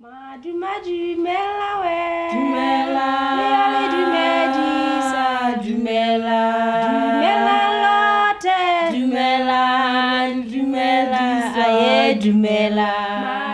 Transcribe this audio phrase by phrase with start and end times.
[0.00, 1.98] Madumadu mela we.
[2.32, 3.08] Dumela.
[3.38, 4.70] Mele dumedi
[5.10, 5.26] sa
[5.62, 6.42] dumela.
[6.86, 8.62] Dumela lote.
[8.94, 9.62] Dumela.
[10.50, 11.24] Dumela.
[11.64, 12.90] Aye dumela.
[13.24, 13.47] Ma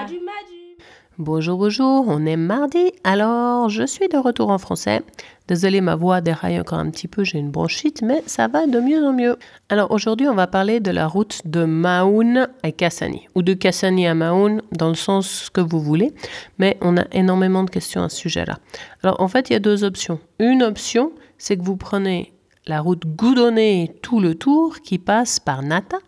[1.18, 5.00] Bonjour, bonjour, on est mardi, alors je suis de retour en français.
[5.46, 8.80] Désolée, ma voix déraille encore un petit peu, j'ai une bronchite, mais ça va de
[8.80, 9.36] mieux en mieux.
[9.68, 14.08] Alors aujourd'hui, on va parler de la route de Maun à Kassani, ou de Kassani
[14.08, 16.12] à Maun, dans le sens que vous voulez,
[16.58, 18.58] mais on a énormément de questions à ce sujet-là.
[19.04, 20.18] Alors en fait, il y a deux options.
[20.40, 22.32] Une option, c'est que vous prenez
[22.66, 25.98] la route goudronnée tout le tour qui passe par Nata.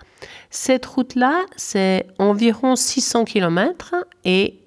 [0.50, 4.65] Cette route-là, c'est environ 600 km et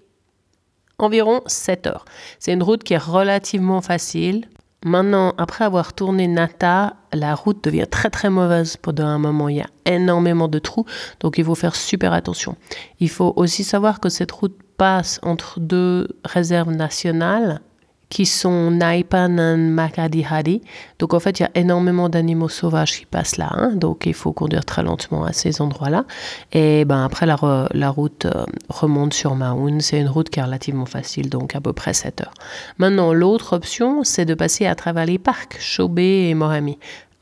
[1.00, 2.06] environ 7 heures.
[2.40, 4.48] C'est une route qui est relativement facile.
[4.86, 9.50] Maintenant, après avoir tourné Nata, la route devient très très mauvaise pendant un moment.
[9.50, 10.86] Il y a énormément de trous,
[11.20, 12.56] donc il faut faire super attention.
[13.00, 17.60] Il faut aussi savoir que cette route passe entre deux réserves nationales
[18.10, 20.62] qui sont Naipan et Makadihari.
[20.98, 23.72] Donc en fait, il y a énormément d'animaux sauvages qui passent là, hein.
[23.76, 26.06] donc il faut conduire très lentement à ces endroits-là.
[26.52, 29.80] Et ben après, la, route euh, remonte sur Maun.
[29.80, 32.34] C'est une route qui est relativement facile, donc à peu près 7 heures.
[32.80, 36.80] Maintenant, l'autre option, c'est de passer à travers les parcs Chobé et Morami.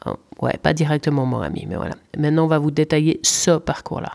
[0.07, 1.95] Euh, ouais, pas directement Morami, mais voilà.
[2.17, 4.13] Maintenant, on va vous détailler ce parcours-là.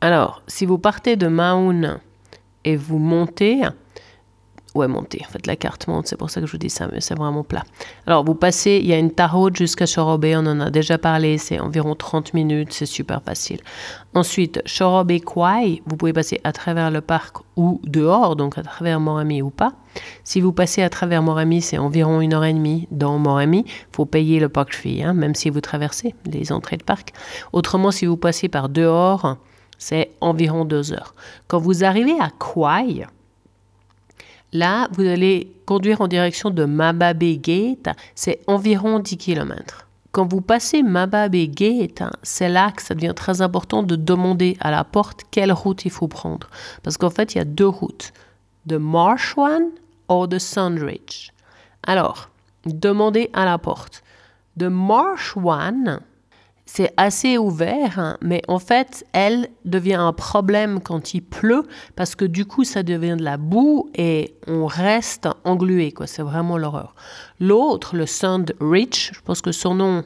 [0.00, 1.98] Alors, si vous partez de Maun
[2.64, 3.62] et vous montez,
[4.74, 5.22] Ouais, montez.
[5.28, 7.14] En fait, la carte monte, c'est pour ça que je vous dis ça, mais c'est
[7.14, 7.62] vraiment plat.
[8.06, 11.36] Alors, vous passez, il y a une taroute jusqu'à Chorobe, on en a déjà parlé,
[11.36, 13.60] c'est environ 30 minutes, c'est super facile.
[14.14, 18.98] Ensuite, Chorobe Kwai, vous pouvez passer à travers le parc ou dehors, donc à travers
[18.98, 19.74] Morami ou pas.
[20.24, 22.88] Si vous passez à travers Morami, c'est environ une heure et demie.
[22.90, 26.84] Dans Morami, faut payer le park fee, hein, même si vous traversez les entrées de
[26.84, 27.12] parc.
[27.52, 29.36] Autrement, si vous passez par dehors,
[29.76, 31.14] c'est environ deux heures.
[31.46, 33.04] Quand vous arrivez à Kwai,
[34.52, 39.86] Là, vous allez conduire en direction de Mababe Gate, c'est environ 10 km.
[40.10, 44.70] Quand vous passez Mababe Gate, c'est là que ça devient très important de demander à
[44.70, 46.48] la porte quelle route il faut prendre.
[46.82, 48.12] Parce qu'en fait, il y a deux routes,
[48.66, 49.70] de Marsh One
[50.10, 51.30] ou de Sandridge.
[51.82, 52.28] Alors,
[52.66, 54.02] demandez à la porte.
[54.58, 56.00] De Marsh One,
[56.64, 61.64] c'est assez ouvert, hein, mais en fait, elle devient un problème quand il pleut
[61.96, 66.06] parce que du coup, ça devient de la boue et on reste englué, quoi.
[66.06, 66.94] C'est vraiment l'horreur.
[67.40, 70.04] L'autre, le Sand Ridge, je pense que son nom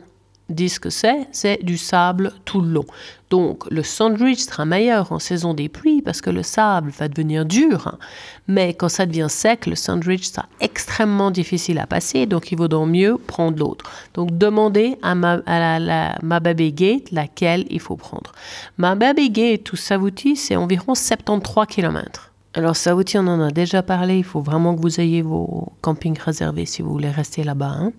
[0.48, 2.84] dit ce que c'est, c'est du sable tout le long.
[3.30, 7.44] Donc, le Sandridge sera meilleur en saison des pluies parce que le sable va devenir
[7.44, 7.88] dur.
[7.88, 7.98] hein.
[8.46, 12.26] Mais quand ça devient sec, le Sandridge sera extrêmement difficile à passer.
[12.26, 13.90] Donc, il vaudra mieux prendre l'autre.
[14.14, 18.32] Donc, demandez à, ma, la, Mababe Gate laquelle il faut prendre.
[18.78, 22.32] Mababe Gate tout Savouti, c'est environ 73 km.
[22.56, 24.16] Alors, Savouti, on en a déjà parlé.
[24.16, 27.74] Il faut vraiment que vous ayez vos campings réservés si vous voulez rester là-bas.
[27.78, 27.92] hein.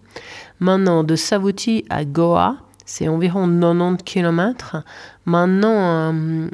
[0.59, 4.77] Maintenant, de Savouti à Goa, c'est environ 90 km.
[5.25, 6.47] Maintenant, euh,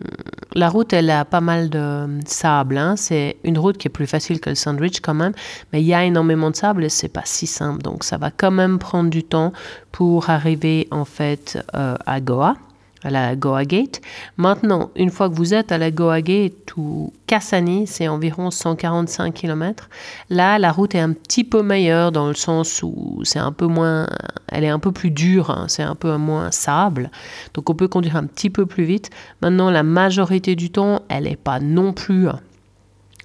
[0.54, 2.78] la route, elle a pas mal de sable.
[2.78, 2.96] hein.
[2.98, 5.32] C'est une route qui est plus facile que le Sandwich quand même,
[5.72, 7.82] mais il y a énormément de sable et c'est pas si simple.
[7.84, 9.54] Donc, ça va quand même prendre du temps
[9.94, 12.56] pour arriver en fait euh, à Goa
[13.04, 14.02] à la Goa Gate.
[14.38, 19.34] Maintenant, une fois que vous êtes à la Goa Gate ou Kassani, c'est environ 145
[19.34, 19.90] km.
[20.30, 23.68] Là, la route est un petit peu meilleure dans le sens où c'est un peu
[23.68, 24.08] moins,
[24.50, 27.12] elle est un peu plus dure, hein, c'est un peu moins sable.
[27.54, 29.10] Donc on peut conduire un petit peu plus vite.
[29.42, 32.28] Maintenant, la majorité du temps, elle n'est pas non plus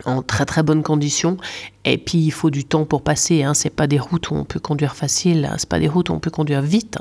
[0.04, 1.36] en très très bonne condition.
[1.84, 3.42] Et puis il faut du temps pour passer.
[3.42, 3.54] Hein.
[3.54, 5.44] C'est pas des routes où on peut conduire facile.
[5.50, 5.54] hein.
[5.58, 6.98] C'est pas des routes où on peut conduire vite.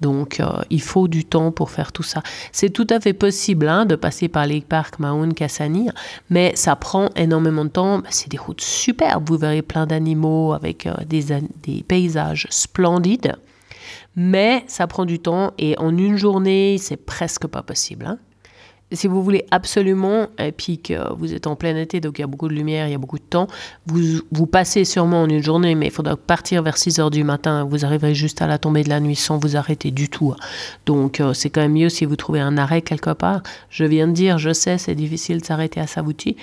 [0.00, 2.22] Donc euh, il faut du temps pour faire tout ça.
[2.50, 5.88] C'est tout à fait possible hein, de passer par les parcs Maun, Kassani,
[6.30, 8.02] mais ça prend énormément de temps.
[8.10, 9.28] C'est des routes superbes.
[9.28, 13.36] Vous verrez plein d'animaux avec euh, des paysages splendides.
[14.14, 18.06] Mais ça prend du temps et en une journée, c'est presque pas possible.
[18.06, 18.18] hein.
[18.92, 22.24] Si vous voulez absolument, et puis que vous êtes en plein été, donc il y
[22.24, 23.46] a beaucoup de lumière, il y a beaucoup de temps,
[23.86, 27.24] vous, vous passez sûrement en une journée, mais il faudra partir vers 6 heures du
[27.24, 27.64] matin.
[27.64, 30.34] Vous arriverez juste à la tombée de la nuit sans vous arrêter du tout.
[30.86, 33.42] Donc euh, c'est quand même mieux si vous trouvez un arrêt quelque part.
[33.70, 36.36] Je viens de dire, je sais, c'est difficile de s'arrêter à Savouti,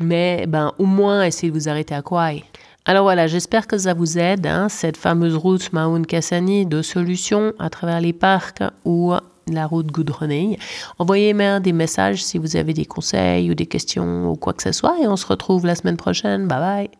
[0.00, 2.44] mais ben, au moins essayez de vous arrêter à Kouai.
[2.88, 7.52] Alors voilà, j'espère que ça vous aide, hein, cette fameuse route Maun Kassani de solutions
[7.58, 9.12] à travers les parcs ou
[9.48, 10.58] la route goudronnée.
[10.98, 14.72] Envoyez-moi des messages si vous avez des conseils ou des questions ou quoi que ce
[14.72, 16.48] soit et on se retrouve la semaine prochaine.
[16.48, 16.90] Bye bye.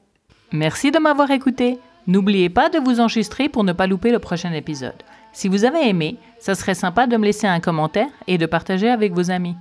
[0.53, 1.79] Merci de m'avoir écouté.
[2.07, 5.03] N'oubliez pas de vous enregistrer pour ne pas louper le prochain épisode.
[5.33, 8.89] Si vous avez aimé, ça serait sympa de me laisser un commentaire et de partager
[8.89, 9.57] avec vos amis.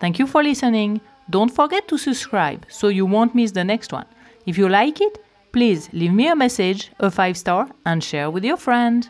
[0.00, 0.98] Thank you for listening.
[1.28, 4.06] Don't forget to subscribe so you won't miss the next one.
[4.46, 5.20] If you like it,
[5.54, 9.08] please leave me a message, a five star, and share with your friend.